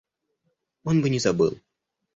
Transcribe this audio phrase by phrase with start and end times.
[0.83, 1.57] Он бы не забыл.